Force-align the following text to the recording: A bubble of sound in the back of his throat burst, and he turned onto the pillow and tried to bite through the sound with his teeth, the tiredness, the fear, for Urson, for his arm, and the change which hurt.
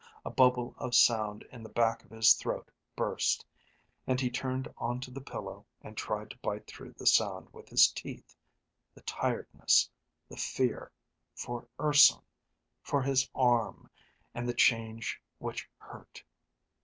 A 0.25 0.31
bubble 0.31 0.73
of 0.79 0.95
sound 0.95 1.43
in 1.51 1.61
the 1.61 1.69
back 1.69 2.03
of 2.03 2.09
his 2.09 2.33
throat 2.33 2.71
burst, 2.95 3.45
and 4.07 4.19
he 4.19 4.31
turned 4.31 4.67
onto 4.79 5.11
the 5.11 5.21
pillow 5.21 5.63
and 5.83 5.95
tried 5.95 6.31
to 6.31 6.39
bite 6.39 6.65
through 6.65 6.93
the 6.93 7.05
sound 7.05 7.53
with 7.53 7.69
his 7.69 7.87
teeth, 7.87 8.35
the 8.95 9.01
tiredness, 9.01 9.87
the 10.27 10.37
fear, 10.37 10.91
for 11.35 11.67
Urson, 11.79 12.23
for 12.81 13.03
his 13.03 13.29
arm, 13.35 13.91
and 14.33 14.49
the 14.49 14.55
change 14.55 15.21
which 15.37 15.69
hurt. 15.77 16.23